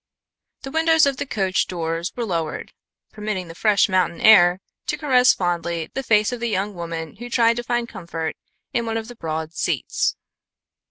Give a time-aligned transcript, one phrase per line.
[0.63, 2.73] The windows of the coach doors were lowered,
[3.11, 7.29] permitting the fresh mountain air to caress fondly the face of the young woman who
[7.29, 8.35] tried to find comfort
[8.73, 10.15] in one of the broad seats.